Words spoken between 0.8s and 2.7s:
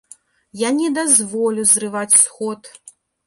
дазволю зрываць сход!